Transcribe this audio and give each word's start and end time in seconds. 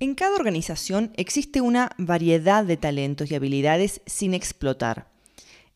En 0.00 0.14
cada 0.14 0.36
organización 0.36 1.12
existe 1.16 1.60
una 1.60 1.90
variedad 1.98 2.64
de 2.64 2.76
talentos 2.76 3.30
y 3.30 3.34
habilidades 3.34 4.00
sin 4.06 4.34
explotar. 4.34 5.08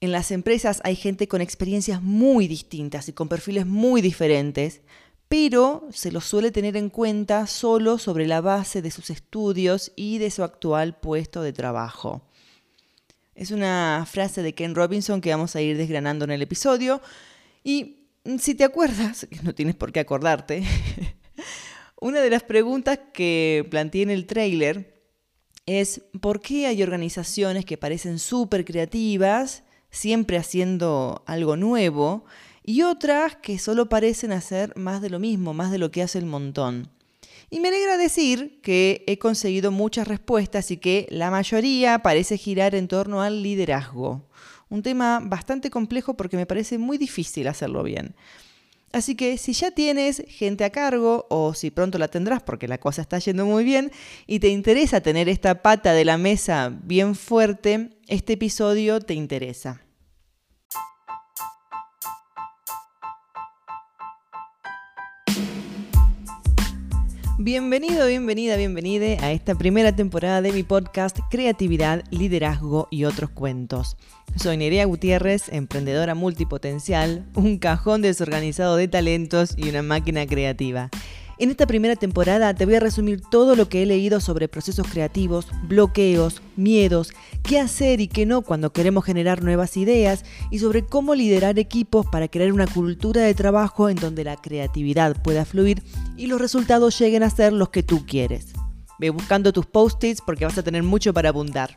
En 0.00 0.12
las 0.12 0.30
empresas 0.30 0.80
hay 0.84 0.96
gente 0.96 1.28
con 1.28 1.40
experiencias 1.40 2.02
muy 2.02 2.48
distintas 2.48 3.08
y 3.08 3.12
con 3.12 3.28
perfiles 3.28 3.66
muy 3.66 4.00
diferentes, 4.00 4.80
pero 5.28 5.86
se 5.92 6.10
los 6.10 6.24
suele 6.24 6.50
tener 6.50 6.76
en 6.76 6.88
cuenta 6.88 7.46
solo 7.46 7.98
sobre 7.98 8.26
la 8.26 8.40
base 8.40 8.82
de 8.82 8.90
sus 8.90 9.10
estudios 9.10 9.92
y 9.94 10.18
de 10.18 10.30
su 10.30 10.42
actual 10.42 10.98
puesto 10.98 11.42
de 11.42 11.52
trabajo. 11.52 12.22
Es 13.34 13.50
una 13.52 14.04
frase 14.10 14.42
de 14.42 14.54
Ken 14.54 14.74
Robinson 14.74 15.20
que 15.20 15.30
vamos 15.30 15.54
a 15.54 15.60
ir 15.60 15.76
desgranando 15.76 16.24
en 16.24 16.32
el 16.32 16.42
episodio. 16.42 17.00
Y 17.62 18.08
si 18.38 18.54
te 18.54 18.64
acuerdas, 18.64 19.26
que 19.30 19.42
no 19.42 19.54
tienes 19.54 19.76
por 19.76 19.92
qué 19.92 20.00
acordarte, 20.00 20.64
una 22.00 22.20
de 22.20 22.30
las 22.30 22.42
preguntas 22.42 22.98
que 23.12 23.66
planteé 23.70 24.02
en 24.02 24.10
el 24.10 24.26
trailer 24.26 25.02
es 25.66 26.02
¿por 26.20 26.40
qué 26.40 26.66
hay 26.66 26.82
organizaciones 26.82 27.64
que 27.64 27.76
parecen 27.76 28.18
súper 28.18 28.64
creativas, 28.64 29.64
siempre 29.90 30.38
haciendo 30.38 31.22
algo 31.26 31.56
nuevo, 31.56 32.24
y 32.64 32.82
otras 32.82 33.36
que 33.36 33.58
solo 33.58 33.88
parecen 33.88 34.32
hacer 34.32 34.76
más 34.76 35.02
de 35.02 35.10
lo 35.10 35.18
mismo, 35.18 35.54
más 35.54 35.70
de 35.70 35.78
lo 35.78 35.90
que 35.90 36.02
hace 36.02 36.18
el 36.18 36.26
montón? 36.26 36.90
Y 37.50 37.60
me 37.60 37.68
alegra 37.68 37.96
decir 37.96 38.60
que 38.62 39.04
he 39.06 39.18
conseguido 39.18 39.70
muchas 39.70 40.06
respuestas 40.06 40.70
y 40.70 40.76
que 40.76 41.06
la 41.10 41.30
mayoría 41.30 41.98
parece 42.00 42.36
girar 42.36 42.74
en 42.74 42.88
torno 42.88 43.22
al 43.22 43.42
liderazgo. 43.42 44.28
Un 44.68 44.82
tema 44.82 45.20
bastante 45.22 45.70
complejo 45.70 46.14
porque 46.14 46.36
me 46.36 46.44
parece 46.44 46.76
muy 46.76 46.98
difícil 46.98 47.48
hacerlo 47.48 47.82
bien. 47.82 48.14
Así 48.92 49.14
que 49.14 49.36
si 49.36 49.52
ya 49.52 49.70
tienes 49.70 50.24
gente 50.28 50.64
a 50.64 50.70
cargo 50.70 51.26
o 51.28 51.52
si 51.54 51.70
pronto 51.70 51.98
la 51.98 52.08
tendrás 52.08 52.42
porque 52.42 52.68
la 52.68 52.78
cosa 52.78 53.02
está 53.02 53.18
yendo 53.18 53.44
muy 53.44 53.64
bien 53.64 53.92
y 54.26 54.40
te 54.40 54.48
interesa 54.48 55.00
tener 55.02 55.28
esta 55.28 55.62
pata 55.62 55.92
de 55.92 56.04
la 56.04 56.16
mesa 56.16 56.72
bien 56.82 57.14
fuerte, 57.14 57.90
este 58.06 58.34
episodio 58.34 59.00
te 59.00 59.14
interesa. 59.14 59.82
Bienvenido, 67.50 68.06
bienvenida, 68.06 68.56
bienvenida 68.56 69.24
a 69.24 69.32
esta 69.32 69.54
primera 69.54 69.96
temporada 69.96 70.42
de 70.42 70.52
mi 70.52 70.64
podcast 70.64 71.18
Creatividad, 71.30 72.04
Liderazgo 72.10 72.88
y 72.90 73.04
otros 73.04 73.30
cuentos. 73.30 73.96
Soy 74.36 74.58
Nerea 74.58 74.84
Gutiérrez, 74.84 75.48
emprendedora 75.48 76.14
multipotencial, 76.14 77.24
un 77.34 77.56
cajón 77.56 78.02
desorganizado 78.02 78.76
de 78.76 78.86
talentos 78.86 79.54
y 79.56 79.70
una 79.70 79.82
máquina 79.82 80.26
creativa. 80.26 80.90
En 81.40 81.50
esta 81.50 81.68
primera 81.68 81.94
temporada 81.94 82.52
te 82.52 82.66
voy 82.66 82.74
a 82.74 82.80
resumir 82.80 83.20
todo 83.20 83.54
lo 83.54 83.68
que 83.68 83.82
he 83.82 83.86
leído 83.86 84.18
sobre 84.18 84.48
procesos 84.48 84.88
creativos, 84.88 85.46
bloqueos, 85.68 86.42
miedos, 86.56 87.12
qué 87.44 87.60
hacer 87.60 88.00
y 88.00 88.08
qué 88.08 88.26
no 88.26 88.42
cuando 88.42 88.72
queremos 88.72 89.04
generar 89.04 89.44
nuevas 89.44 89.76
ideas 89.76 90.24
y 90.50 90.58
sobre 90.58 90.84
cómo 90.84 91.14
liderar 91.14 91.56
equipos 91.60 92.06
para 92.06 92.26
crear 92.26 92.52
una 92.52 92.66
cultura 92.66 93.20
de 93.22 93.34
trabajo 93.34 93.88
en 93.88 93.94
donde 93.96 94.24
la 94.24 94.34
creatividad 94.36 95.22
pueda 95.22 95.44
fluir 95.44 95.84
y 96.16 96.26
los 96.26 96.40
resultados 96.40 96.98
lleguen 96.98 97.22
a 97.22 97.30
ser 97.30 97.52
los 97.52 97.68
que 97.68 97.84
tú 97.84 98.04
quieres. 98.04 98.54
Ve 98.98 99.10
buscando 99.10 99.52
tus 99.52 99.66
post-its 99.66 100.20
porque 100.20 100.44
vas 100.44 100.58
a 100.58 100.64
tener 100.64 100.82
mucho 100.82 101.14
para 101.14 101.28
abundar. 101.28 101.76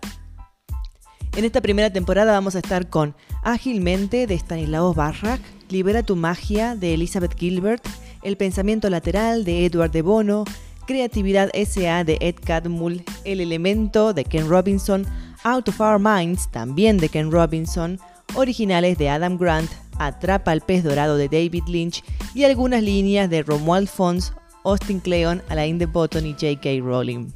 En 1.38 1.46
esta 1.46 1.62
primera 1.62 1.92
temporada 1.92 2.32
vamos 2.32 2.56
a 2.56 2.60
estar 2.60 2.90
con 2.90 3.16
Ágilmente 3.44 4.26
de 4.26 4.34
Stanislav 4.34 4.96
Barrak, 4.96 5.40
Libera 5.70 6.04
tu 6.04 6.18
magia 6.18 6.76
de 6.76 6.96
Elizabeth 6.96 7.38
Gilbert, 7.38 7.88
El 8.24 8.38
pensamiento 8.38 8.90
lateral 8.90 9.44
de 9.44 9.66
Edward 9.66 9.92
de 9.92 10.04
Bono, 10.04 10.46
Creatividad 10.86 11.50
SA 11.54 12.04
de 12.04 12.18
Ed 12.22 12.36
Catmull, 12.44 13.04
El 13.24 13.42
elemento 13.42 14.14
de 14.14 14.26
Ken 14.26 14.48
Robinson, 14.48 15.06
Out 15.44 15.70
of 15.70 15.80
Our 15.80 16.00
Minds 16.00 16.50
también 16.52 16.98
de 16.98 17.10
Ken 17.10 17.32
Robinson, 17.32 18.00
originales 18.36 18.98
de 18.98 19.10
Adam 19.10 19.38
Grant, 19.38 19.72
Atrapa 19.98 20.52
al 20.52 20.62
pez 20.62 20.84
dorado 20.84 21.18
de 21.18 21.30
David 21.30 21.64
Lynch 21.68 22.04
y 22.36 22.44
algunas 22.44 22.84
líneas 22.84 23.30
de 23.30 23.44
Romuald 23.44 23.88
Fons, 23.88 24.34
Austin 24.64 25.00
Kleon, 25.00 25.42
Alain 25.50 25.78
de 25.80 25.88
Botton 25.88 26.26
y 26.26 26.34
J.K. 26.34 26.70
Rowling. 26.82 27.32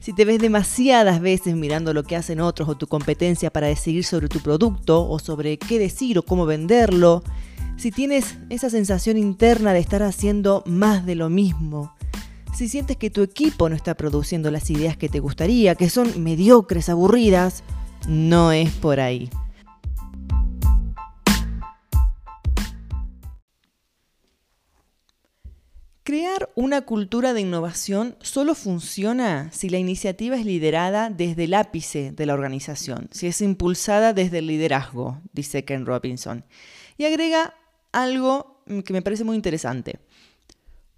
Si 0.00 0.12
te 0.12 0.24
ves 0.24 0.38
demasiadas 0.38 1.20
veces 1.20 1.54
mirando 1.54 1.92
lo 1.92 2.04
que 2.04 2.16
hacen 2.16 2.40
otros 2.40 2.68
o 2.68 2.76
tu 2.76 2.86
competencia 2.86 3.50
para 3.50 3.66
decidir 3.66 4.04
sobre 4.04 4.28
tu 4.28 4.40
producto 4.40 5.08
o 5.08 5.18
sobre 5.18 5.58
qué 5.58 5.78
decir 5.78 6.18
o 6.18 6.22
cómo 6.22 6.46
venderlo, 6.46 7.22
si 7.78 7.92
tienes 7.92 8.36
esa 8.50 8.70
sensación 8.70 9.16
interna 9.16 9.72
de 9.72 9.78
estar 9.78 10.02
haciendo 10.02 10.64
más 10.66 11.06
de 11.06 11.14
lo 11.14 11.30
mismo, 11.30 11.94
si 12.52 12.68
sientes 12.68 12.96
que 12.96 13.08
tu 13.08 13.22
equipo 13.22 13.68
no 13.68 13.76
está 13.76 13.94
produciendo 13.94 14.50
las 14.50 14.68
ideas 14.68 14.96
que 14.96 15.08
te 15.08 15.20
gustaría, 15.20 15.76
que 15.76 15.88
son 15.88 16.24
mediocres, 16.24 16.88
aburridas, 16.88 17.62
no 18.08 18.50
es 18.50 18.72
por 18.72 18.98
ahí. 18.98 19.30
Crear 26.02 26.50
una 26.56 26.80
cultura 26.80 27.32
de 27.32 27.42
innovación 27.42 28.16
solo 28.22 28.56
funciona 28.56 29.52
si 29.52 29.68
la 29.68 29.78
iniciativa 29.78 30.36
es 30.36 30.46
liderada 30.46 31.10
desde 31.10 31.44
el 31.44 31.54
ápice 31.54 32.10
de 32.10 32.26
la 32.26 32.34
organización, 32.34 33.08
si 33.12 33.28
es 33.28 33.40
impulsada 33.40 34.14
desde 34.14 34.38
el 34.38 34.48
liderazgo, 34.48 35.20
dice 35.32 35.64
Ken 35.64 35.86
Robinson. 35.86 36.44
Y 36.96 37.04
agrega 37.04 37.54
algo 37.92 38.62
que 38.84 38.92
me 38.92 39.02
parece 39.02 39.24
muy 39.24 39.36
interesante. 39.36 39.98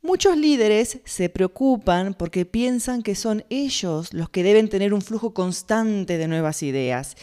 Muchos 0.03 0.37
líderes 0.37 1.01
se 1.05 1.29
preocupan 1.29 2.15
porque 2.15 2.47
piensan 2.47 3.03
que 3.03 3.15
son 3.15 3.45
ellos 3.51 4.15
los 4.15 4.31
que 4.31 4.43
deben 4.43 4.69
tener 4.69 4.95
un 4.95 5.03
flujo 5.03 5.35
constante 5.35 6.17
de 6.17 6.27
nuevas 6.27 6.63
ideas 6.63 7.17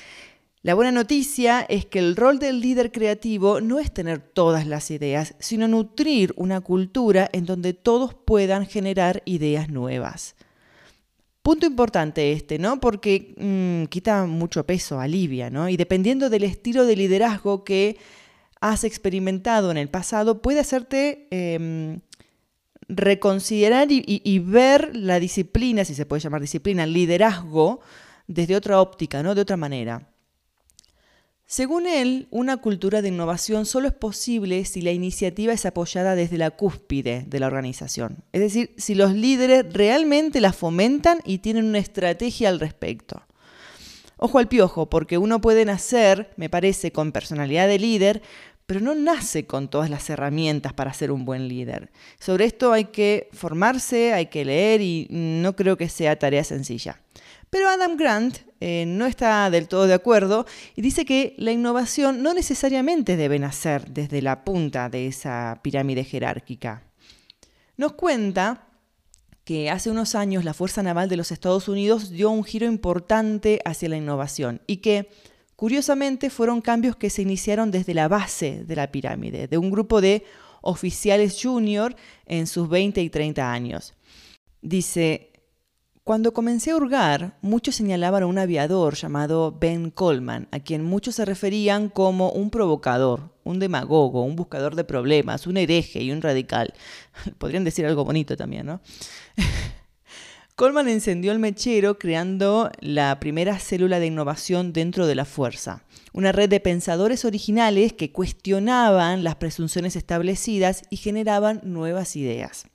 la 0.68 0.74
buena 0.74 0.92
noticia 0.92 1.62
es 1.62 1.86
que 1.86 2.00
el 2.00 2.18
rol 2.18 2.40
del 2.40 2.60
líder 2.60 2.92
creativo 2.92 3.62
no 3.62 3.80
es 3.80 3.94
tener 3.94 4.20
todas 4.20 4.68
las 4.68 4.92
ideas, 4.92 5.34
sino 5.40 5.66
nutrir 5.68 6.34
una 6.36 6.60
cultura 6.60 7.30
en 7.32 7.46
donde 7.46 7.72
todos 7.74 8.14
puedan 8.14 8.66
generar 8.66 9.24
ideas 9.24 9.70
nuevas. 9.70 10.36
Punto 11.42 11.68
importante 11.68 12.34
este, 12.34 12.60
¿no? 12.60 12.82
Porque 12.82 13.34
mm, 13.38 13.88
quita 13.88 14.26
mucho 14.26 14.66
peso, 14.66 15.00
alivia, 15.00 15.50
¿no? 15.50 15.70
Y 15.70 15.78
dependiendo 15.78 16.30
del 16.30 16.44
estilo 16.44 16.86
de 16.86 16.98
liderazgo 16.98 17.64
que 17.64 17.98
has 18.62 18.84
experimentado 18.84 19.72
en 19.72 19.78
el 19.78 19.90
pasado, 19.90 20.42
puede 20.42 20.60
hacerte 20.60 21.28
em, 21.32 22.02
reconsiderar 22.88 23.88
y, 23.90 24.40
ver 24.40 24.96
la 24.96 25.20
disciplina, 25.20 25.86
si 25.86 25.94
se 25.94 26.06
puede 26.06 26.22
llamar 26.22 26.42
disciplina, 26.42 26.86
liderazgo, 26.86 27.82
desde 28.28 28.56
otra 28.56 28.82
óptica, 28.82 29.24
¿no? 29.24 29.36
De 29.36 29.42
otra 29.42 29.58
manera. 29.58 30.10
Según 31.46 31.88
él, 31.88 32.28
una 32.30 32.58
cultura 32.58 33.02
de 33.02 33.08
innovación 33.08 33.66
solo 33.66 33.88
es 33.88 33.94
posible 33.94 34.66
si 34.66 34.82
la 34.82 34.92
iniciativa 34.92 35.54
es 35.54 35.66
apoyada 35.66 36.14
desde 36.14 36.38
la 36.38 36.52
cúspide 36.52 37.24
de 37.26 37.40
la 37.40 37.48
organización. 37.48 38.18
Es 38.34 38.42
decir, 38.42 38.74
si 38.78 38.96
los 38.96 39.14
líderes 39.14 39.66
realmente 39.72 40.42
la 40.42 40.52
fomentan 40.52 41.20
y 41.24 41.38
tienen 41.38 41.66
una 41.66 41.80
estrategia 41.80 42.50
al 42.50 42.60
respecto. 42.60 43.27
Ojo 44.18 44.40
al 44.40 44.48
piojo, 44.48 44.90
porque 44.90 45.18
uno 45.18 45.42
puede 45.42 45.64
nacer, 45.66 46.34
me 46.38 46.50
parece, 46.50 46.92
con 46.92 47.12
personalidad 47.12 47.68
de 47.68 47.80
líder, 47.80 48.22
pero 48.66 48.82
no 48.82 48.96
nace 48.96 49.46
con 49.46 49.70
todas 49.70 49.90
las 49.90 50.10
herramientas 50.10 50.74
para 50.74 50.94
ser 50.94 51.12
un 51.12 51.24
buen 51.24 51.48
líder. 51.48 51.90
Sobre 52.20 52.46
esto 52.46 52.74
hay 52.74 52.86
que 52.86 53.30
formarse, 53.32 54.14
hay 54.14 54.26
que 54.26 54.44
leer 54.44 54.82
y 54.82 55.08
no 55.10 55.56
creo 55.56 55.78
que 55.78 55.88
sea 55.88 56.20
tarea 56.20 56.44
sencilla. 56.44 57.00
Pero 57.50 57.70
Adam 57.70 57.96
Grant 57.96 58.40
eh, 58.60 58.84
no 58.86 59.06
está 59.06 59.50
del 59.50 59.70
todo 59.70 59.88
de 59.88 59.94
acuerdo 59.94 60.46
y 60.76 60.82
dice 60.82 61.06
que 61.06 61.34
la 61.38 61.52
innovación 61.52 62.22
no 62.22 62.34
necesariamente 62.34 63.16
debe 63.16 63.40
nacer 63.40 63.90
desde 63.90 64.22
la 64.22 64.44
punta 64.44 64.90
de 64.90 65.08
esa 65.08 65.60
pirámide 65.62 66.04
jerárquica. 66.04 66.84
Nos 67.78 67.94
cuenta 67.94 68.67
que 69.48 69.70
hace 69.70 69.90
unos 69.90 70.14
años 70.14 70.44
la 70.44 70.54
Fuerza 70.54 70.84
Naval 70.84 71.08
de 71.08 71.16
los 71.16 71.32
Estados 71.32 71.70
Unidos 71.70 72.12
dio 72.12 72.30
un 72.30 72.44
giro 72.44 72.66
importante 72.66 73.62
hacia 73.64 73.88
la 73.88 73.96
innovación 73.96 74.60
y 74.68 74.78
que, 74.78 75.10
curiosamente, 75.56 76.30
fueron 76.30 76.60
cambios 76.60 76.98
que 76.98 77.10
se 77.10 77.22
iniciaron 77.22 77.72
desde 77.72 77.94
la 77.94 78.10
base 78.10 78.66
de 78.66 78.76
la 78.76 78.92
pirámide, 78.92 79.48
de 79.48 79.58
un 79.58 79.72
grupo 79.72 80.02
de 80.02 80.26
oficiales 80.62 81.40
junior 81.42 81.96
en 82.26 82.46
sus 82.46 82.68
20 82.68 83.02
y 83.02 83.10
30 83.10 83.50
años. 83.50 83.94
Dice, 84.62 85.27
cuando 86.08 86.34
comencé 86.34 86.72
a 86.72 86.78
hurgar, 86.78 87.38
muchos 87.42 87.76
señalaban 87.76 88.24
a 88.24 88.28
un 88.28 88.38
aviador 88.38 88.96
llamado 88.96 89.52
Ben 89.52 89.92
Coleman, 89.92 90.48
a 90.52 90.62
quien 90.62 90.86
muchos 90.86 91.16
se 91.16 91.26
referían 91.26 91.90
como 91.90 92.30
un 92.32 92.50
provocador, 92.50 93.34
un 93.44 93.60
demagogo, 93.60 94.24
un 94.24 94.38
buscador 94.38 94.78
de 94.78 94.86
problemas, 94.86 95.48
un 95.48 95.58
hereje 95.58 96.02
y 96.02 96.14
un 96.14 96.22
radical. 96.22 96.74
Podrían 97.40 97.66
decir 97.66 97.86
algo 97.86 98.06
bonito 98.06 98.38
también, 98.38 98.68
¿no? 98.68 98.80
Coleman 100.56 100.88
encendió 100.88 101.34
el 101.34 101.40
mechero 101.40 102.00
creando 102.00 102.72
la 102.80 103.20
primera 103.20 103.60
célula 103.60 104.00
de 104.00 104.08
innovación 104.08 104.72
dentro 104.72 105.08
de 105.08 105.16
la 105.16 105.26
fuerza, 105.26 105.84
una 106.14 106.32
red 106.32 106.48
de 106.48 106.62
pensadores 106.62 107.26
originales 107.26 107.92
que 107.92 108.14
cuestionaban 108.14 109.26
las 109.26 109.36
presunciones 109.36 109.98
establecidas 109.98 110.84
y 110.90 110.96
generaban 110.96 111.60
nuevas 111.66 112.16
ideas. 112.16 112.68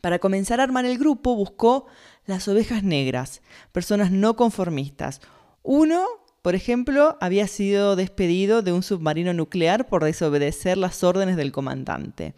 Para 0.00 0.18
comenzar 0.18 0.60
a 0.60 0.64
armar 0.64 0.84
el 0.84 0.98
grupo 0.98 1.34
buscó 1.34 1.86
las 2.26 2.46
ovejas 2.48 2.82
negras, 2.82 3.42
personas 3.72 4.10
no 4.10 4.36
conformistas. 4.36 5.20
Uno, 5.62 6.04
por 6.42 6.54
ejemplo, 6.54 7.16
había 7.20 7.48
sido 7.48 7.96
despedido 7.96 8.62
de 8.62 8.72
un 8.72 8.82
submarino 8.82 9.32
nuclear 9.32 9.88
por 9.88 10.04
desobedecer 10.04 10.78
las 10.78 11.02
órdenes 11.02 11.36
del 11.36 11.52
comandante. 11.52 12.34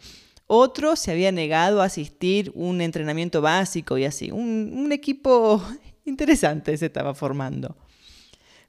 Otro 0.47 0.95
se 0.95 1.11
había 1.11 1.31
negado 1.31 1.81
a 1.81 1.85
asistir 1.85 2.51
un 2.55 2.81
entrenamiento 2.81 3.41
básico 3.41 3.97
y 3.97 4.05
así. 4.05 4.31
Un, 4.31 4.73
un 4.75 4.91
equipo 4.91 5.63
interesante 6.05 6.75
se 6.77 6.87
estaba 6.87 7.13
formando. 7.13 7.77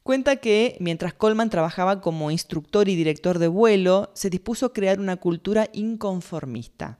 Cuenta 0.02 0.36
que 0.36 0.76
mientras 0.80 1.14
Coleman 1.14 1.50
trabajaba 1.50 2.00
como 2.00 2.30
instructor 2.30 2.88
y 2.88 2.96
director 2.96 3.38
de 3.38 3.48
vuelo, 3.48 4.10
se 4.14 4.30
dispuso 4.30 4.66
a 4.66 4.72
crear 4.72 4.98
una 4.98 5.16
cultura 5.16 5.68
inconformista. 5.72 6.98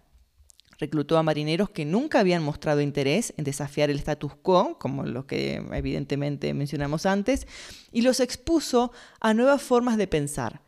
Reclutó 0.82 1.16
a 1.16 1.22
marineros 1.22 1.70
que 1.70 1.84
nunca 1.84 2.18
habían 2.18 2.42
mostrado 2.42 2.80
interés 2.80 3.34
en 3.36 3.44
desafiar 3.44 3.88
el 3.88 3.98
status 3.98 4.34
quo, 4.34 4.80
como 4.80 5.04
lo 5.04 5.28
que 5.28 5.62
evidentemente 5.72 6.52
mencionamos 6.54 7.06
antes, 7.06 7.46
y 7.92 8.02
los 8.02 8.18
expuso 8.18 8.90
a 9.20 9.32
nuevas 9.32 9.62
formas 9.62 9.96
de 9.96 10.08
pensar. 10.08 10.60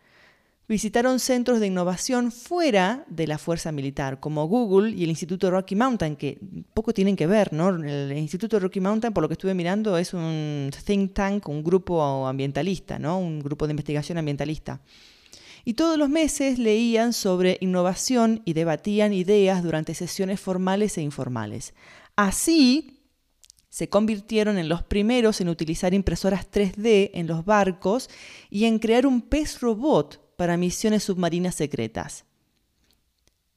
Visitaron 0.69 1.19
centros 1.19 1.59
de 1.59 1.67
innovación 1.67 2.31
fuera 2.31 3.05
de 3.09 3.27
la 3.27 3.39
fuerza 3.39 3.73
militar, 3.73 4.21
como 4.21 4.47
Google 4.47 4.95
y 4.95 5.03
el 5.03 5.11
Instituto 5.11 5.51
Rocky 5.51 5.75
Mountain, 5.75 6.15
que 6.15 6.39
poco 6.75 6.95
tienen 6.95 7.17
que 7.17 7.27
ver, 7.27 7.53
¿no? 7.53 7.71
El 7.71 8.17
Instituto 8.17 8.61
Rocky 8.61 8.79
Mountain, 8.79 9.13
por 9.13 9.23
lo 9.23 9.29
que 9.29 9.35
estuve 9.35 9.53
mirando, 9.53 9.99
es 9.99 10.15
un 10.15 10.71
think 10.85 11.13
tank, 11.13 11.49
un 11.49 11.65
grupo 11.65 12.25
ambientalista, 12.29 13.01
¿no? 13.01 13.19
Un 13.19 13.41
grupo 13.41 13.67
de 13.67 13.73
investigación 13.73 14.17
ambientalista 14.17 14.81
y 15.65 15.75
todos 15.75 15.99
los 15.99 16.09
meses 16.09 16.59
leían 16.59 17.13
sobre 17.13 17.59
innovación 17.61 18.43
y 18.45 18.53
debatían 18.53 19.13
ideas 19.13 19.63
durante 19.63 19.95
sesiones 19.95 20.41
formales 20.41 20.99
e 20.99 21.03
informales. 21.03 21.75
Así 22.17 23.01
se 23.71 23.89
convirtieron 23.89 24.57
en 24.59 24.69
los 24.69 24.83
primeros 24.83 25.41
en 25.41 25.49
utilizar 25.49 25.95
impresoras 25.95 26.51
3D 26.51 27.11
en 27.15 27.27
los 27.27 27.45
barcos 27.45 28.09
y 28.51 28.67
en 28.67 28.79
crear 28.79 29.07
un 29.07 29.23
pez 29.23 29.61
robot 29.61 30.37
para 30.37 30.57
misiones 30.57 31.03
submarinas 31.03 31.57
secretas. 31.57 32.25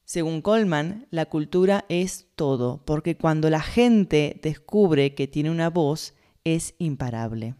Según 0.04 0.40
Coleman, 0.40 1.06
la 1.10 1.26
cultura 1.26 1.84
es 1.88 2.28
todo, 2.34 2.82
porque 2.84 3.16
cuando 3.16 3.50
la 3.50 3.60
gente 3.60 4.40
descubre 4.42 5.14
que 5.14 5.28
tiene 5.28 5.50
una 5.50 5.68
voz, 5.68 6.14
es 6.44 6.74
imparable. 6.78 7.54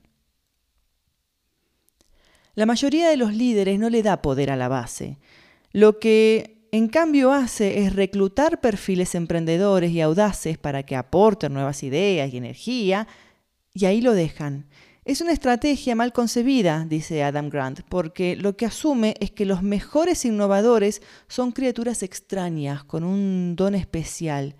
La 2.58 2.66
mayoría 2.66 3.08
de 3.08 3.16
los 3.16 3.32
líderes 3.34 3.78
no 3.78 3.88
le 3.88 4.02
da 4.02 4.20
poder 4.20 4.50
a 4.50 4.56
la 4.56 4.66
base. 4.66 5.20
Lo 5.70 6.00
que 6.00 6.66
en 6.72 6.88
cambio 6.88 7.32
hace 7.32 7.84
es 7.84 7.94
reclutar 7.94 8.60
perfiles 8.60 9.14
emprendedores 9.14 9.92
y 9.92 10.00
audaces 10.00 10.58
para 10.58 10.82
que 10.82 10.96
aporten 10.96 11.52
nuevas 11.54 11.84
ideas 11.84 12.34
y 12.34 12.36
energía, 12.36 13.06
y 13.74 13.84
ahí 13.84 14.00
lo 14.00 14.12
dejan. 14.12 14.66
Es 15.04 15.20
una 15.20 15.30
estrategia 15.30 15.94
mal 15.94 16.12
concebida, 16.12 16.84
dice 16.84 17.22
Adam 17.22 17.48
Grant, 17.48 17.82
porque 17.88 18.34
lo 18.34 18.56
que 18.56 18.66
asume 18.66 19.14
es 19.20 19.30
que 19.30 19.46
los 19.46 19.62
mejores 19.62 20.24
innovadores 20.24 21.00
son 21.28 21.52
criaturas 21.52 22.02
extrañas, 22.02 22.82
con 22.82 23.04
un 23.04 23.54
don 23.54 23.76
especial. 23.76 24.56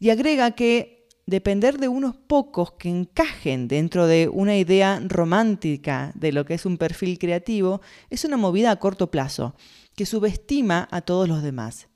Y 0.00 0.10
agrega 0.10 0.50
que 0.50 0.95
depender 1.26 1.78
de 1.78 1.88
unos 1.88 2.14
pocos 2.14 2.72
que 2.72 2.88
encajen 2.88 3.66
dentro 3.66 4.06
de 4.06 4.28
una 4.28 4.56
idea 4.56 5.02
romántica 5.04 6.12
de 6.14 6.30
lo 6.30 6.44
que 6.44 6.54
es 6.54 6.64
un 6.64 6.78
perfil 6.78 7.18
creativo 7.18 7.80
es 8.10 8.24
una 8.24 8.36
movida 8.36 8.70
a 8.70 8.76
corto 8.76 9.10
plazo, 9.10 9.56
que 9.96 10.06
subestima 10.06 10.88
a 10.92 11.00
todos 11.00 11.28
los 11.28 11.42
demás. 11.42 11.88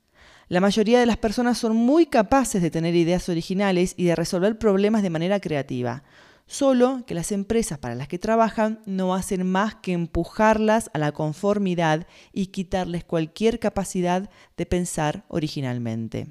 La 0.49 0.59
mayoría 0.59 0.99
de 0.99 1.05
las 1.05 1.15
personas 1.15 1.57
son 1.57 1.77
muy 1.77 2.07
capaces 2.07 2.61
de 2.61 2.71
tener 2.71 2.93
ideas 2.93 3.29
originales 3.29 3.93
y 3.95 4.03
de 4.03 4.17
resolver 4.17 4.59
problemas 4.59 5.01
de 5.01 5.09
manera 5.09 5.39
creativa, 5.39 6.03
solo 6.45 7.05
que 7.07 7.13
las 7.13 7.31
empresas 7.31 7.77
para 7.77 7.95
las 7.95 8.09
que 8.09 8.19
trabajan 8.19 8.81
no 8.85 9.15
hacen 9.15 9.49
más 9.49 9.75
que 9.75 9.93
empujarlas 9.93 10.91
a 10.93 10.99
la 10.99 11.13
conformidad 11.13 12.05
y 12.33 12.47
quitarles 12.47 13.05
cualquier 13.05 13.59
capacidad 13.59 14.29
de 14.57 14.65
pensar 14.65 15.23
originalmente. 15.29 16.27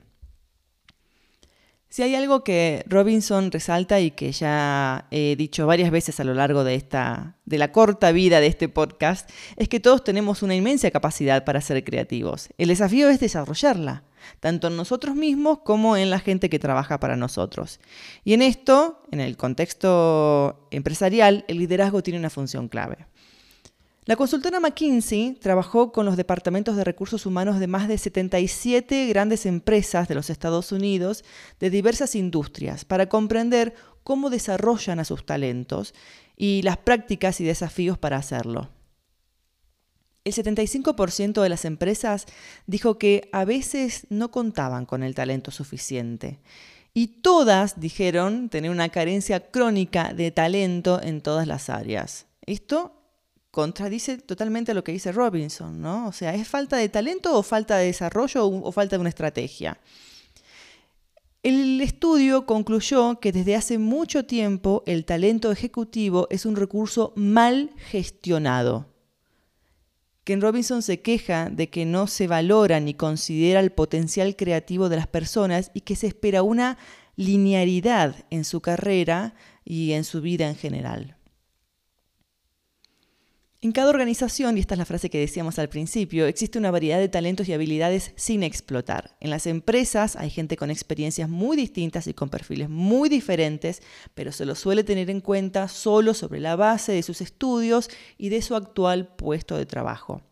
Si 1.91 2.03
hay 2.03 2.15
algo 2.15 2.45
que 2.45 2.85
Robinson 2.87 3.51
resalta 3.51 3.99
y 3.99 4.13
que 4.13 4.31
ya 4.31 5.09
he 5.11 5.35
dicho 5.35 5.67
varias 5.67 5.91
veces 5.91 6.21
a 6.21 6.25
lo 6.25 6.35
largo 6.35 6.63
de 6.63 6.77
esta 6.77 7.35
de 7.47 7.59
la 7.59 7.73
corta 7.73 8.13
vida 8.13 8.39
de 8.39 8.47
este 8.47 8.69
podcast, 8.69 9.29
es 9.57 9.69
que 9.69 9.81
todos 9.81 10.05
tenemos 10.05 10.45
una 10.45 10.55
inmensa 10.55 10.89
capacidad 10.93 11.45
para 11.45 11.61
ser 11.61 11.83
creativos. 11.83 12.49
El 12.59 12.69
desafío 12.69 13.09
es 13.09 13.19
desarrollarla, 13.19 14.05
tanto 14.39 14.69
en 14.69 14.77
nosotros 14.77 15.17
mismos 15.17 15.59
como 15.65 15.97
en 15.97 16.11
la 16.11 16.21
gente 16.21 16.49
que 16.49 16.61
trabaja 16.61 17.01
para 17.01 17.17
nosotros. 17.17 17.81
Y 18.23 18.35
en 18.35 18.43
esto, 18.43 19.03
en 19.11 19.19
el 19.19 19.37
contexto 19.37 20.69
empresarial, 20.71 21.45
el 21.49 21.59
liderazgo 21.59 22.05
tiene 22.05 22.21
una 22.21 22.31
función 22.31 22.69
clave. 22.69 22.99
La 24.11 24.17
consultora 24.17 24.59
McKinsey 24.59 25.35
trabajó 25.35 25.93
con 25.93 26.05
los 26.05 26.17
departamentos 26.17 26.75
de 26.75 26.83
recursos 26.83 27.27
humanos 27.27 27.61
de 27.61 27.69
más 27.69 27.87
de 27.87 27.97
77 27.97 29.07
grandes 29.07 29.47
empresas 29.47 30.09
de 30.09 30.17
los 30.17 30.31
Estados 30.31 30.73
Unidos 30.73 31.23
de 31.61 31.71
diversas 31.71 32.17
industrias 32.17 32.85
para 32.85 33.09
comprender 33.09 33.73
cómo 34.03 34.29
desarrollan 34.29 34.99
a 34.99 35.05
sus 35.05 35.25
talentos 35.25 35.95
y 36.37 36.63
las 36.63 36.77
prácticas 36.79 37.41
y 37.41 37.45
desafíos 37.45 37.99
para 37.99 38.17
hacerlo. 38.17 38.71
El 40.25 40.33
75% 40.33 41.41
de 41.41 41.49
las 41.49 41.65
empresas 41.65 42.27
dijo 42.67 42.99
que 42.99 43.29
a 43.31 43.45
veces 43.45 44.09
no 44.11 44.33
contaban 44.33 44.87
con 44.87 45.05
el 45.05 45.15
talento 45.15 45.53
suficiente. 45.53 46.41
Y 46.93 47.23
todas 47.23 47.79
dijeron 47.79 48.49
tener 48.49 48.73
una 48.73 48.89
carencia 48.89 49.53
crónica 49.53 50.13
de 50.15 50.33
talento 50.33 51.01
en 51.01 51.21
todas 51.21 51.47
las 51.47 51.71
áreas. 51.71 52.27
Esto 52.45 53.00
contradice 53.51 54.19
totalmente 54.19 54.75
lo 54.75 54.85
que 54.85 54.93
dice 54.93 55.13
Robinson, 55.13 55.81
¿no? 55.81 56.09
O 56.09 56.13
sea, 56.13 56.35
¿es 56.35 56.47
falta 56.47 56.77
de 56.77 56.89
talento 56.89 57.37
o 57.37 57.43
falta 57.43 57.77
de 57.79 57.87
desarrollo 57.87 58.47
o, 58.47 58.73
falta 58.73 58.97
de 58.97 59.01
una 59.01 59.09
estrategia? 59.09 59.79
El 61.43 61.81
estudio 61.81 62.45
concluyó 62.45 63.19
que 63.19 63.33
desde 63.33 63.57
hace 63.57 63.79
mucho 63.79 64.27
tiempo 64.27 64.83
el 64.87 65.05
talento 65.05 65.51
ejecutivo 65.51 66.29
es 66.31 66.45
un 66.45 66.55
recurso 66.55 67.13
mal 67.17 67.71
gestionado. 67.77 68.87
Ken 70.23 70.43
Robinson 70.43 70.83
se 70.83 71.01
queja 71.01 71.49
de 71.49 71.71
que 71.71 71.87
no 71.87 72.07
se 72.07 72.27
valora 72.27 72.79
ni 72.79 72.93
considera 72.93 73.59
el 73.61 73.73
potencial 73.73 74.37
creativo 74.37 74.91
de 74.91 74.97
las 74.97 75.07
personas 75.07 75.71
y 75.73 75.81
que 75.81 75.97
se 75.97 76.07
espera 76.07 76.43
una 76.43 76.77
linearidad 77.17 78.27
en 78.29 78.45
su 78.45 78.61
carrera 78.61 79.35
y 79.65 79.93
en 79.93 80.05
su 80.05 80.21
vida 80.21 80.47
en 80.47 80.57
general. 80.57 81.17
En 83.63 83.73
cada 83.73 83.91
organización, 83.91 84.57
y 84.57 84.61
esta 84.61 84.73
es 84.73 84.79
la 84.79 84.87
frase 84.87 85.11
que 85.11 85.19
decíamos 85.19 85.59
al 85.59 85.69
principio, 85.69 86.27
existe 86.27 86.59
una 86.59 86.71
variedad 86.71 86.99
de 86.99 87.11
talentos 87.11 87.47
y 87.47 87.53
habilidades 87.53 88.13
sin 88.17 88.43
explotar. 88.43 89.19
En 89.21 89.29
las 89.29 89.47
empresas 89.47 90.17
hay 90.17 90.31
gente 90.31 90.57
con 90.57 90.71
experiencias 90.71 91.29
muy 91.29 91.59
distintas 91.59 92.07
y 92.07 92.15
con 92.15 92.31
perfiles 92.31 92.71
muy 92.71 93.11
diferentes, 93.11 93.83
pero 94.15 94.33
se 94.33 94.47
lo 94.47 94.55
suele 94.55 94.83
tener 94.83 95.11
en 95.11 95.21
cuenta 95.21 95.69
solo 95.69 96.15
sobre 96.15 96.41
la 96.41 96.57
base 96.57 96.93
de 96.93 97.03
sus 97.03 97.21
estudios 97.21 97.91
y 98.17 98.31
de 98.31 98.41
su 98.41 98.57
actual 98.57 99.15
puesto 99.15 99.59
de 99.59 99.67
trabajo. 99.67 100.23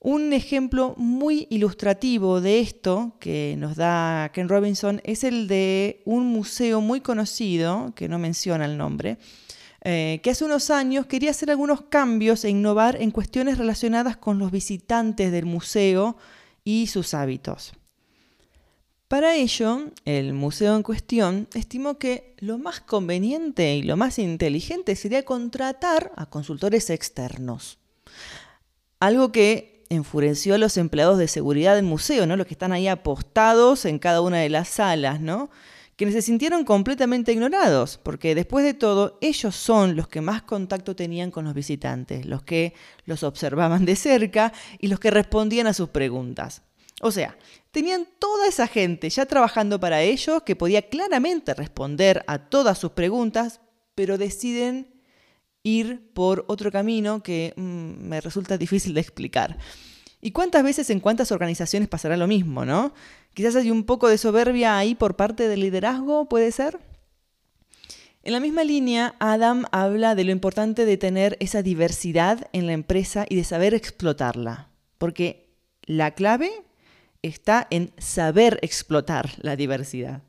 Un 0.00 0.32
ejemplo 0.32 0.94
muy 0.96 1.46
ilustrativo 1.50 2.40
de 2.40 2.60
esto 2.60 3.18
que 3.20 3.56
nos 3.58 3.76
da 3.76 4.30
Ken 4.32 4.48
Robinson 4.48 5.02
es 5.04 5.22
el 5.22 5.48
de 5.48 6.00
un 6.06 6.28
museo 6.28 6.80
muy 6.80 7.02
conocido, 7.02 7.92
que 7.94 8.08
no 8.08 8.18
menciona 8.18 8.64
el 8.64 8.78
nombre, 8.78 9.18
eh, 9.84 10.20
que 10.22 10.30
hace 10.30 10.44
unos 10.44 10.70
años 10.70 11.06
quería 11.06 11.30
hacer 11.30 11.50
algunos 11.50 11.82
cambios 11.82 12.44
e 12.44 12.50
innovar 12.50 13.00
en 13.00 13.10
cuestiones 13.10 13.58
relacionadas 13.58 14.16
con 14.16 14.38
los 14.38 14.52
visitantes 14.52 15.32
del 15.32 15.44
museo 15.44 16.16
y 16.64 16.86
sus 16.86 17.14
hábitos. 17.14 17.72
Para 19.08 19.34
ello, 19.34 19.90
el 20.04 20.32
museo 20.32 20.76
en 20.76 20.82
cuestión 20.82 21.48
estimó 21.52 21.98
que 21.98 22.34
lo 22.38 22.58
más 22.58 22.80
conveniente 22.80 23.74
y 23.74 23.82
lo 23.82 23.96
más 23.96 24.18
inteligente 24.18 24.96
sería 24.96 25.24
contratar 25.24 26.12
a 26.16 26.26
consultores 26.26 26.88
externos. 26.88 27.78
Algo 29.00 29.32
que 29.32 29.84
enfureció 29.90 30.54
a 30.54 30.58
los 30.58 30.76
empleados 30.76 31.18
de 31.18 31.28
seguridad 31.28 31.74
del 31.74 31.84
museo, 31.84 32.24
¿no? 32.24 32.36
los 32.36 32.46
que 32.46 32.54
están 32.54 32.72
ahí 32.72 32.88
apostados 32.88 33.84
en 33.84 33.98
cada 33.98 34.22
una 34.22 34.38
de 34.38 34.48
las 34.48 34.68
salas, 34.68 35.20
¿no? 35.20 35.50
Quienes 35.96 36.14
se 36.14 36.22
sintieron 36.22 36.64
completamente 36.64 37.32
ignorados, 37.32 37.98
porque 38.02 38.34
después 38.34 38.64
de 38.64 38.74
todo 38.74 39.18
ellos 39.20 39.54
son 39.54 39.96
los 39.96 40.08
que 40.08 40.20
más 40.20 40.42
contacto 40.42 40.96
tenían 40.96 41.30
con 41.30 41.44
los 41.44 41.54
visitantes, 41.54 42.26
los 42.26 42.42
que 42.42 42.74
los 43.04 43.22
observaban 43.22 43.84
de 43.84 43.96
cerca 43.96 44.52
y 44.78 44.88
los 44.88 44.98
que 44.98 45.10
respondían 45.10 45.66
a 45.66 45.74
sus 45.74 45.90
preguntas. 45.90 46.62
O 47.00 47.10
sea, 47.10 47.36
tenían 47.72 48.06
toda 48.18 48.46
esa 48.46 48.66
gente 48.66 49.10
ya 49.10 49.26
trabajando 49.26 49.80
para 49.80 50.02
ellos 50.02 50.42
que 50.44 50.56
podía 50.56 50.88
claramente 50.88 51.52
responder 51.52 52.24
a 52.26 52.38
todas 52.38 52.78
sus 52.78 52.92
preguntas, 52.92 53.60
pero 53.94 54.18
deciden 54.18 54.92
ir 55.62 56.12
por 56.14 56.44
otro 56.48 56.70
camino 56.72 57.22
que 57.22 57.54
mm, 57.56 58.08
me 58.08 58.20
resulta 58.20 58.56
difícil 58.56 58.94
de 58.94 59.00
explicar. 59.00 59.58
¿Y 60.20 60.30
cuántas 60.30 60.62
veces 60.62 60.88
en 60.90 61.00
cuántas 61.00 61.32
organizaciones 61.32 61.88
pasará 61.88 62.16
lo 62.16 62.28
mismo, 62.28 62.64
no? 62.64 62.94
Quizás 63.34 63.56
hay 63.56 63.70
un 63.70 63.84
poco 63.84 64.08
de 64.08 64.18
soberbia 64.18 64.76
ahí 64.76 64.94
por 64.94 65.16
parte 65.16 65.48
del 65.48 65.60
liderazgo, 65.60 66.28
¿puede 66.28 66.52
ser? 66.52 66.78
En 68.24 68.32
la 68.32 68.40
misma 68.40 68.62
línea, 68.62 69.16
Adam 69.18 69.64
habla 69.72 70.14
de 70.14 70.24
lo 70.24 70.30
importante 70.30 70.84
de 70.84 70.96
tener 70.96 71.36
esa 71.40 71.62
diversidad 71.62 72.48
en 72.52 72.66
la 72.66 72.72
empresa 72.72 73.26
y 73.28 73.36
de 73.36 73.44
saber 73.44 73.74
explotarla, 73.74 74.68
porque 74.98 75.48
la 75.82 76.12
clave 76.12 76.52
está 77.22 77.66
en 77.70 77.92
saber 77.98 78.58
explotar 78.62 79.30
la 79.38 79.56
diversidad. 79.56 80.22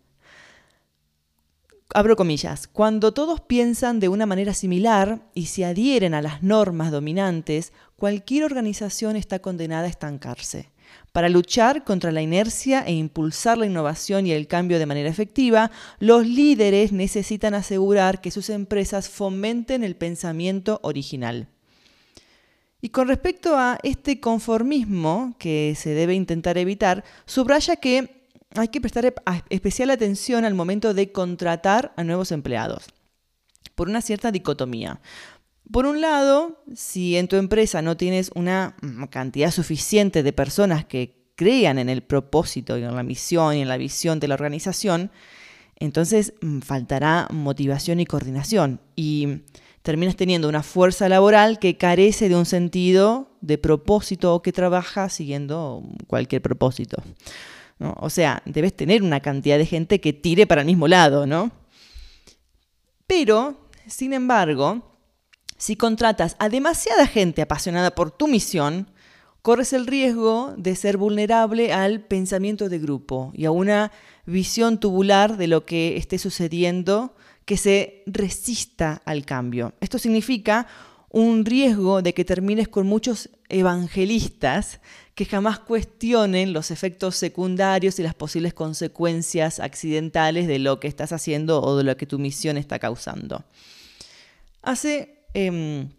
Abro 1.93 2.15
comillas, 2.15 2.67
cuando 2.67 3.13
todos 3.13 3.41
piensan 3.41 4.00
de 4.00 4.10
una 4.10 4.25
manera 4.25 4.55
similar 4.55 5.29
y 5.36 5.45
se 5.45 5.63
adhieren 5.63 6.15
a 6.15 6.24
las 6.24 6.41
normas 6.41 6.89
dominantes, 6.89 7.74
cualquier 7.98 8.45
organización 8.45 9.15
está 9.15 9.39
condenada 9.39 9.83
a 9.83 9.89
estancarse. 9.89 10.72
Para 11.12 11.29
luchar 11.29 11.83
contra 11.83 12.12
la 12.12 12.21
inercia 12.21 12.81
e 12.81 12.93
impulsar 12.93 13.57
la 13.57 13.67
innovación 13.67 14.25
y 14.25 14.31
el 14.31 14.47
cambio 14.47 14.79
de 14.79 14.85
manera 14.85 15.09
efectiva, 15.09 15.69
los 16.00 16.25
líderes 16.25 16.91
necesitan 16.91 17.53
asegurar 17.53 18.19
que 18.19 18.31
sus 18.31 18.50
empresas 18.50 19.09
fomenten 19.09 19.83
el 19.83 19.95
pensamiento 19.95 20.79
original. 20.81 21.47
Y 22.81 22.89
con 22.89 23.07
respecto 23.07 23.57
a 23.57 23.79
este 23.83 24.19
conformismo 24.19 25.35
que 25.39 25.73
se 25.77 25.91
debe 25.91 26.15
intentar 26.15 26.57
evitar, 26.57 27.03
subraya 27.25 27.77
que 27.77 28.27
hay 28.55 28.67
que 28.67 28.81
prestar 28.81 29.13
especial 29.50 29.89
atención 29.89 30.45
al 30.45 30.53
momento 30.53 30.93
de 30.93 31.12
contratar 31.12 31.93
a 31.95 32.03
nuevos 32.03 32.31
empleados, 32.31 32.88
por 33.75 33.88
una 33.88 34.01
cierta 34.01 34.31
dicotomía. 34.31 35.00
Por 35.72 35.86
un 35.86 36.01
lado, 36.01 36.63
si 36.75 37.15
en 37.15 37.27
tu 37.27 37.38
empresa 37.38 37.82
no 37.82 37.98
tienes 37.98 38.32
una 38.36 38.75
mm, 38.82 39.05
cantidad 39.05 39.51
suficiente 39.51 40.24
de 40.24 40.34
personas 40.34 40.86
que 40.86 41.24
crean 41.36 41.79
en 41.79 41.89
el 41.89 42.03
propósito 42.03 42.77
y 42.77 42.84
en 42.84 42.96
la 42.96 43.03
misión 43.03 43.55
y 43.55 43.62
en 43.62 43.67
la 43.67 43.77
visión 43.77 44.20
de 44.20 44.27
la 44.27 44.36
organización, 44.36 45.12
entonces 45.77 46.34
mm, 46.41 46.60
faltará 46.60 47.27
motivación 47.32 48.00
y 48.00 48.05
coordinación 48.05 48.82
y 48.96 49.41
terminas 49.82 50.15
teniendo 50.15 50.48
una 50.48 50.63
fuerza 50.63 51.10
laboral 51.10 51.60
que 51.60 51.77
carece 51.77 52.29
de 52.29 52.36
un 52.36 52.46
sentido 52.46 53.32
de 53.41 53.58
propósito 53.58 54.34
o 54.34 54.41
que 54.41 54.53
trabaja 54.53 55.10
siguiendo 55.10 55.84
cualquier 56.08 56.41
propósito. 56.41 57.03
O 57.79 58.10
sea, 58.10 58.41
debes 58.46 58.74
tener 58.75 59.03
una 59.03 59.20
cantidad 59.20 59.58
de 59.58 59.65
gente 59.65 60.00
que 60.00 60.13
tire 60.13 60.48
para 60.48 60.62
el 60.62 60.67
mismo 60.67 60.88
lado, 60.88 61.25
¿no? 61.27 61.51
Pero, 63.08 63.67
sin 63.88 64.13
embargo, 64.13 64.92
si 65.63 65.77
contratas 65.77 66.36
a 66.39 66.50
demasiada 66.50 67.08
gente 67.08 67.41
apasionada 67.41 67.96
por 67.96 68.12
tu 68.12 68.27
misión, 68.27 68.91
corres 69.41 69.72
el 69.72 69.88
riesgo 69.88 70.53
de 70.58 70.75
ser 70.75 70.98
vulnerable 70.98 71.72
al 71.72 72.01
pensamiento 72.01 72.67
de 72.67 72.79
grupo 72.79 73.32
y 73.34 73.46
a 73.46 73.51
una 73.51 73.93
visión 74.25 74.77
tubular 74.77 75.38
de 75.38 75.48
lo 75.48 75.65
que 75.65 75.96
esté 75.96 76.17
sucediendo 76.17 77.15
que 77.46 77.55
se 77.55 78.03
resista 78.08 79.01
al 79.05 79.25
cambio. 79.25 79.74
Esto 79.79 80.00
significa 80.00 80.67
un 81.08 81.46
riesgo 81.46 82.01
de 82.01 82.13
que 82.13 82.25
termines 82.25 82.67
con 82.67 82.86
muchos 82.86 83.29
evangelistas 83.48 84.82
que 85.15 85.24
jamás 85.24 85.60
cuestionen 85.60 86.51
los 86.51 86.72
efectos 86.72 87.15
secundarios 87.15 88.00
y 88.00 88.03
las 88.03 88.15
posibles 88.15 88.53
consecuencias 88.53 89.62
accidentales 89.62 90.46
de 90.46 90.60
lo 90.60 90.82
que 90.82 90.89
estás 90.89 91.13
haciendo 91.13 91.62
o 91.62 91.77
de 91.77 91.86
lo 91.86 91.96
que 91.96 92.05
tu 92.05 92.20
misión 92.20 92.58
está 92.58 92.79
causando. 92.79 93.46
Hace 94.62 95.22
Em, 95.33 95.89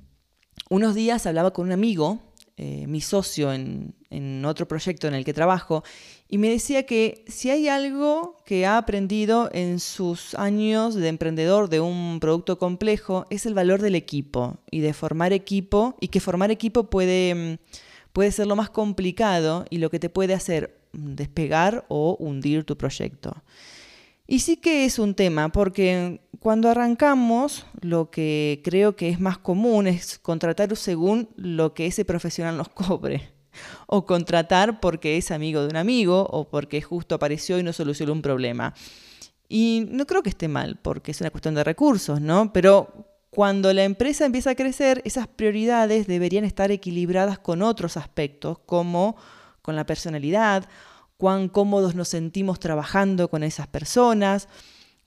unos 0.71 0.95
días 0.95 1.27
hablaba 1.27 1.53
con 1.53 1.67
un 1.67 1.73
amigo, 1.73 2.21
eh, 2.57 2.87
mi 2.87 3.01
socio 3.01 3.53
en, 3.53 3.95
otro 4.45 4.69
proyecto 4.69 5.09
en 5.09 5.15
el 5.15 5.25
que 5.25 5.33
trabajo, 5.33 5.83
y 6.29 6.39
me 6.39 6.49
decía 6.49 6.85
que 6.85 7.25
si 7.27 7.51
hay 7.51 7.67
algo 7.67 8.37
que 8.45 8.65
ha 8.65 8.79
aprendido 8.79 9.51
en 9.53 9.81
sus 9.81 10.35
años 10.37 10.95
de 10.95 11.09
emprendedor 11.09 11.69
de 11.69 11.81
un 11.81 12.21
producto 12.21 12.59
complejo, 12.59 13.27
es 13.31 13.47
el 13.47 13.55
valor 13.55 13.83
del 13.83 13.97
equipo 13.97 14.59
y 14.71 14.81
de 14.81 14.93
formar 14.93 15.33
equipo, 15.33 15.97
y 16.01 16.09
que 16.09 16.21
formar 16.21 16.53
equipo 16.53 16.91
puede, 16.91 17.31
em, 17.31 17.59
puede 18.13 18.31
ser 18.31 18.47
lo 18.47 18.55
más 18.55 18.71
complicado 18.71 19.65
y 19.69 19.79
lo 19.79 19.91
que 19.91 19.99
te 19.99 20.11
puede 20.11 20.35
hacer 20.35 20.79
despegar 20.93 21.85
o 21.89 22.17
hundir 22.21 22.63
tu 22.63 22.77
proyecto. 22.77 23.35
Y 24.27 24.39
sí 24.39 24.57
que 24.57 24.85
es 24.85 24.99
un 24.99 25.15
tema, 25.15 25.51
porque 25.51 26.21
cuando 26.41 26.71
arrancamos, 26.71 27.67
lo 27.81 28.11
que 28.11 28.63
creo 28.65 28.97
que 28.97 29.11
es 29.11 29.21
más 29.21 29.39
común 29.39 29.87
es 29.87 30.19
contratar 30.19 30.75
según 30.77 31.29
lo 31.37 31.75
que 31.75 31.87
ese 31.87 32.05
profesional 32.05 32.57
nos 32.57 32.69
cobre. 32.71 33.33
O 33.87 34.05
contratar 34.05 34.81
porque 34.81 35.17
es 35.17 35.31
amigo 35.31 35.63
de 35.63 35.69
un 35.69 35.77
amigo 35.77 36.27
o 36.31 36.49
porque 36.49 36.83
justo 36.83 37.15
apareció 37.15 37.59
y 37.59 37.63
no 37.63 37.73
solucionó 37.73 38.13
un 38.13 38.23
problema. 38.23 38.75
Y 39.49 39.87
no 39.91 40.07
creo 40.07 40.23
que 40.23 40.31
esté 40.31 40.49
mal, 40.49 40.79
porque 40.83 41.13
es 41.13 41.21
una 41.21 41.31
cuestión 41.31 41.55
de 41.55 41.63
recursos, 41.63 42.21
¿no? 42.21 42.53
Pero 42.53 43.07
cuando 43.31 43.73
la 43.73 43.85
empresa 43.85 44.25
empieza 44.25 44.51
a 44.51 44.55
crecer, 44.55 45.03
esas 45.05 45.29
prioridades 45.29 46.07
deberían 46.07 46.45
estar 46.45 46.71
equilibradas 46.71 47.39
con 47.39 47.63
otros 47.63 47.97
aspectos, 47.97 48.59
como 48.67 49.17
con 49.63 49.77
la 49.77 49.87
personalidad 49.87 50.69
cuán 51.17 51.49
cómodos 51.49 51.95
nos 51.95 52.09
sentimos 52.09 52.59
trabajando 52.59 53.29
con 53.29 53.43
esas 53.43 53.67
personas, 53.67 54.49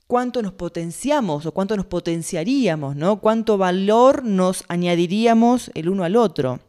cuánto 0.06 0.42
nos 0.42 0.54
potenciamos 0.54 1.46
o 1.46 1.52
cuánto 1.52 1.76
nos 1.76 1.86
potenciaríamos, 1.86 2.96
¿no? 2.96 3.20
Cuánto 3.20 3.58
valor 3.58 4.24
nos 4.24 4.64
añadiríamos 4.68 5.70
el 5.74 5.88
uno 5.88 6.04
al 6.04 6.16
otro. 6.16 6.60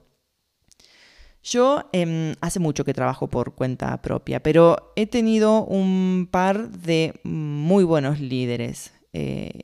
Yo 1.41 1.89
em, 1.93 2.35
hace 2.41 2.59
mucho 2.59 2.83
que 2.83 2.93
trabajo 2.93 3.27
por 3.27 3.55
cuenta 3.55 4.01
propia, 4.01 4.43
pero 4.43 4.91
he 4.97 5.07
tenido 5.07 5.63
un 5.63 6.27
par 6.29 6.69
de 6.69 7.19
muy 7.23 7.85
buenos 7.85 8.19
líderes. 8.19 8.91
Eh, 9.13 9.61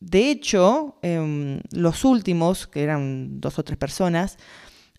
de 0.00 0.30
hecho, 0.30 0.98
em, 1.02 1.60
los 1.72 2.04
últimos, 2.04 2.66
que 2.66 2.82
eran 2.82 3.40
dos 3.40 3.58
o 3.58 3.64
tres 3.64 3.78
personas, 3.78 4.38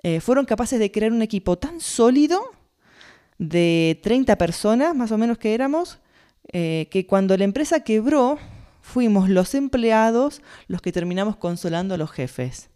eh, 0.02 0.20
fueron 0.22 0.46
capaces 0.46 0.80
de 0.80 0.92
crear 0.92 1.12
un 1.12 1.22
equipo 1.22 1.58
tan 1.58 1.80
sólido 1.80 2.42
de 3.39 4.00
30 4.03 4.38
personas, 4.38 4.96
más 4.96 5.12
o 5.12 5.17
menos 5.17 5.38
que 5.38 5.55
éramos, 5.55 6.00
eh, 6.51 6.88
que 6.91 7.08
cuando 7.08 7.36
la 7.38 7.46
empresa 7.46 7.79
quebró, 7.79 8.38
fuimos 8.81 9.29
los 9.29 9.55
empleados 9.55 10.41
los 10.67 10.81
que 10.81 10.91
terminamos 10.91 11.38
consolando 11.38 11.96
a 11.96 11.98
los 11.98 12.12
jefes. 12.12 12.69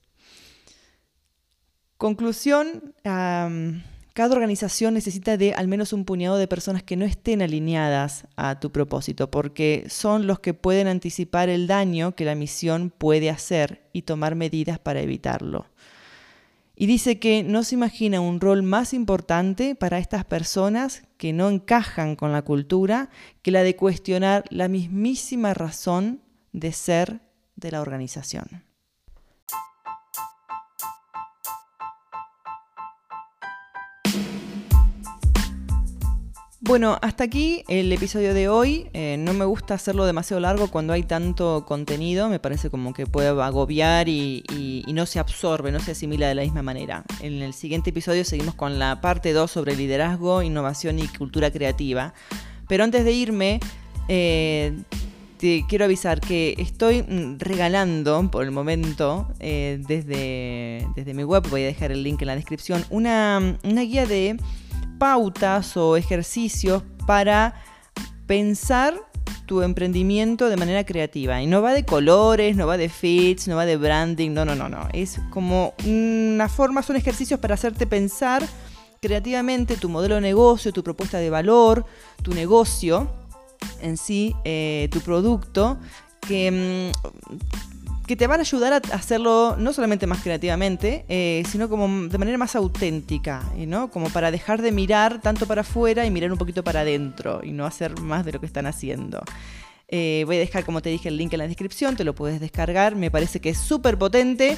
Conclusión, 1.98 2.94
cada 3.04 4.36
organización 4.36 4.94
necesita 4.94 5.38
de 5.38 5.54
al 5.54 5.68
menos 5.68 5.94
un 5.94 6.06
puñado 6.06 6.38
de 6.38 6.48
personas 6.48 6.84
que 6.84 6.98
no 6.98 7.06
estén 7.06 7.42
alineadas 7.42 8.28
a 8.36 8.60
tu 8.60 8.72
propósito, 8.72 9.32
porque 9.32 9.86
son 9.90 10.28
los 10.28 10.40
que 10.40 10.54
pueden 10.54 10.88
anticipar 10.88 11.50
el 11.50 11.66
daño 11.66 12.14
que 12.14 12.26
la 12.26 12.36
misión 12.36 12.90
puede 12.90 13.30
hacer 13.30 13.90
y 13.94 14.02
tomar 14.02 14.36
medidas 14.36 14.80
para 14.80 15.02
evitarlo. 15.02 15.66
Y 16.76 16.88
dice 16.88 17.20
que 17.20 17.44
no 17.44 17.64
se 17.64 17.76
imagina 17.76 18.20
un 18.20 18.42
rol 18.42 18.64
más 18.64 18.94
importante 18.94 19.76
para 19.76 20.00
estas 20.00 20.26
personas 20.26 21.04
que 21.18 21.32
no 21.32 21.50
encajan 21.50 22.16
con 22.16 22.32
la 22.32 22.42
cultura 22.42 23.10
que 23.42 23.52
la 23.52 23.64
de 23.64 23.76
cuestionar 23.76 24.44
la 24.50 24.68
mismísima 24.68 25.54
razón 25.54 26.22
de 26.52 26.72
ser 26.72 27.22
de 27.56 27.72
la 27.72 27.82
organización. 27.82 28.64
Bueno, 36.74 36.98
hasta 37.04 37.26
aquí 37.26 37.64
el 37.68 37.92
episodio 37.92 38.34
de 38.34 38.50
hoy. 38.50 38.88
Eh, 38.94 39.18
no 39.20 39.36
me 39.36 39.46
gusta 39.46 39.76
hacerlo 39.76 40.08
demasiado 40.08 40.40
largo 40.40 40.72
cuando 40.72 40.92
hay 40.92 41.04
tanto 41.04 41.66
contenido. 41.68 42.30
Me 42.30 42.40
parece 42.40 42.72
como 42.72 42.94
que 42.94 43.06
puede 43.06 43.28
agobiar 43.28 44.10
y, 44.10 44.84
no 44.88 45.06
se 45.06 45.20
absorbe, 45.20 45.72
no 45.72 45.80
se 45.80 45.92
asimila 45.92 46.28
de 46.28 46.34
la 46.34 46.42
misma 46.42 46.64
manera. 46.64 47.04
En 47.22 47.44
el 47.44 47.54
siguiente 47.54 47.92
episodio 47.92 48.26
seguimos 48.26 48.56
con 48.56 48.80
la 48.80 49.02
parte 49.02 49.34
2 49.34 49.52
sobre 49.52 49.76
liderazgo, 49.76 50.42
innovación 50.42 50.98
y 50.98 51.08
cultura 51.10 51.52
creativa. 51.52 52.16
Pero 52.68 52.84
antes 52.84 53.06
de 53.06 53.12
irme, 53.12 53.60
eh, 54.08 54.76
te 55.38 55.66
quiero 55.70 55.86
avisar 55.86 56.22
que 56.22 56.56
estoy 56.58 57.04
mm, 57.04 57.38
regalando 57.38 58.32
por 58.32 58.46
el 58.46 58.50
momento 58.50 59.28
eh, 59.40 59.80
desde, 59.88 60.88
desde 60.96 61.14
mi 61.14 61.24
web, 61.24 61.44
voy 61.52 61.62
a 61.62 61.66
dejar 61.66 61.92
el 61.92 62.02
link 62.02 62.22
en 62.24 62.28
la 62.30 62.36
descripción, 62.36 62.84
una, 62.90 63.60
una 63.64 63.82
guía 63.82 64.08
de 64.08 64.38
pautas 65.04 65.76
o 65.76 65.98
ejercicios 65.98 66.82
para 67.06 67.62
pensar 68.26 68.96
tu 69.46 69.62
emprendimiento 69.62 70.48
de 70.48 70.56
manera 70.56 70.86
creativa. 70.86 71.42
Y 71.42 71.46
no 71.46 71.62
va 71.62 71.74
de 71.74 71.84
colores, 71.84 72.56
no 72.56 72.68
va 72.68 72.78
de 72.78 72.88
fits, 72.88 73.50
no 73.50 73.58
va 73.58 73.66
de 73.66 73.76
branding, 73.76 74.32
no, 74.32 74.46
no, 74.46 74.56
no, 74.56 74.70
no. 74.70 74.88
Es 74.94 75.20
como 75.30 75.74
una 75.86 76.48
forma, 76.48 76.82
son 76.84 76.96
ejercicios 76.96 77.38
para 77.38 77.56
hacerte 77.56 77.86
pensar 77.86 78.48
creativamente 79.02 79.76
tu 79.76 79.90
modelo 79.90 80.16
de 80.16 80.22
negocio, 80.22 80.72
tu 80.72 80.86
propuesta 80.86 81.18
de 81.18 81.30
valor, 81.30 81.86
tu 82.22 82.34
negocio 82.34 83.12
en 83.82 83.98
sí, 83.98 84.34
eh, 84.46 84.88
tu 84.90 85.02
producto, 85.02 85.80
que 86.26 86.50
mm, 86.50 87.73
que 88.06 88.16
te 88.16 88.28
van 88.28 88.40
a 88.40 88.42
ayudar 88.42 88.74
a 88.74 88.96
hacerlo 88.96 89.56
no 89.58 89.74
solamente 89.74 90.08
más 90.08 90.22
creativamente, 90.22 91.06
eh, 91.08 91.44
sino 91.50 91.70
como 91.70 92.08
de 92.08 92.18
manera 92.18 92.38
más 92.38 92.56
auténtica, 92.56 93.44
¿no? 93.56 93.90
Como 93.90 94.10
para 94.10 94.32
dejar 94.32 94.62
de 94.62 94.72
mirar 94.72 95.22
tanto 95.22 95.46
para 95.46 95.62
afuera 95.62 96.06
y 96.06 96.12
mirar 96.12 96.32
un 96.32 96.38
poquito 96.38 96.64
para 96.64 96.82
adentro 96.82 97.42
y 97.44 97.52
no 97.52 97.66
hacer 97.66 98.00
más 98.00 98.26
de 98.26 98.34
lo 98.34 98.40
que 98.40 98.46
están 98.46 98.66
haciendo. 98.66 99.24
Eh, 99.88 100.24
voy 100.26 100.38
a 100.38 100.40
dejar, 100.40 100.66
como 100.66 100.82
te 100.82 100.90
dije, 100.90 101.10
el 101.10 101.18
link 101.18 101.34
en 101.34 101.40
la 101.40 101.48
descripción, 101.48 101.96
te 101.96 102.04
lo 102.04 102.16
puedes 102.16 102.40
descargar, 102.40 102.96
me 102.96 103.12
parece 103.12 103.40
que 103.40 103.50
es 103.50 103.58
súper 103.58 103.98
potente. 103.98 104.58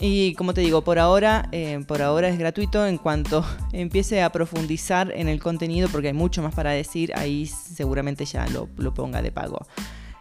Y 0.00 0.34
como 0.34 0.54
te 0.54 0.60
digo, 0.60 0.82
por 0.82 1.00
ahora, 1.00 1.48
eh, 1.50 1.82
por 1.88 2.02
ahora 2.02 2.28
es 2.28 2.38
gratuito. 2.38 2.86
En 2.86 2.98
cuanto 2.98 3.44
empiece 3.72 4.22
a 4.22 4.30
profundizar 4.30 5.12
en 5.14 5.28
el 5.28 5.40
contenido, 5.40 5.88
porque 5.88 6.08
hay 6.08 6.14
mucho 6.14 6.42
más 6.42 6.54
para 6.54 6.70
decir, 6.70 7.12
ahí 7.16 7.46
seguramente 7.46 8.24
ya 8.24 8.46
lo, 8.46 8.68
lo 8.76 8.94
ponga 8.94 9.20
de 9.20 9.32
pago. 9.32 9.66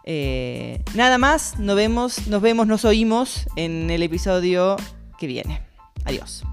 Eh, 0.10 0.82
nada 0.96 1.18
más, 1.18 1.60
nos 1.60 1.76
vemos, 1.76 2.28
nos 2.28 2.42
vemos, 2.42 2.66
nos 2.66 2.86
oímos 2.86 3.46
en 3.58 3.92
el 3.92 4.02
episodio 4.04 4.78
que 5.20 5.28
viene. 5.28 5.62
Adiós. 6.06 6.46